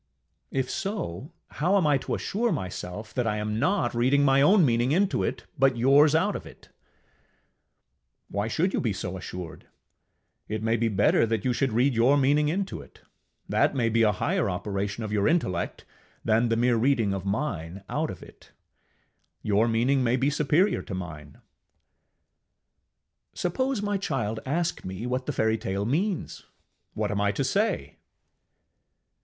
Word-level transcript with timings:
ŌĆ£If 0.51 0.67
so, 0.67 1.31
how 1.51 1.77
am 1.77 1.85
I 1.85 1.99
to 1.99 2.15
assure 2.15 2.51
myself 2.51 3.13
that 3.13 3.27
I 3.27 3.37
am 3.37 3.59
not 3.59 3.93
reading 3.93 4.25
my 4.25 4.41
own 4.41 4.65
meaning 4.65 4.91
into 4.91 5.21
it, 5.21 5.43
but 5.59 5.77
yours 5.77 6.15
out 6.15 6.35
of 6.35 6.43
it? 6.47 6.69
ŌĆØ 6.71 6.73
Why 8.31 8.47
should 8.47 8.73
you 8.73 8.81
be 8.81 8.93
so 8.93 9.15
assured? 9.15 9.67
It 10.47 10.63
may 10.63 10.75
be 10.75 10.87
better 10.87 11.27
that 11.27 11.45
you 11.45 11.53
should 11.53 11.71
read 11.71 11.93
your 11.93 12.17
meaning 12.17 12.49
into 12.49 12.81
it. 12.81 13.01
That 13.47 13.75
may 13.75 13.89
be 13.89 14.01
a 14.01 14.11
higher 14.11 14.49
operation 14.49 15.03
of 15.03 15.11
your 15.11 15.27
intellect 15.27 15.85
than 16.25 16.49
the 16.49 16.55
mere 16.57 16.77
reading 16.77 17.13
of 17.13 17.23
mine 17.23 17.83
out 17.87 18.09
of 18.09 18.23
it: 18.23 18.51
your 19.43 19.67
meaning 19.67 20.03
may 20.03 20.15
be 20.15 20.31
superior 20.31 20.81
to 20.81 20.95
mine. 20.95 21.37
ŌĆ£Suppose 23.35 23.83
my 23.83 23.99
child 23.99 24.39
ask 24.47 24.83
me 24.83 25.05
what 25.05 25.27
the 25.27 25.31
fairytale 25.31 25.85
means, 25.85 26.47
what 26.95 27.11
am 27.11 27.21
I 27.21 27.31
to 27.33 27.43
say? 27.43 27.97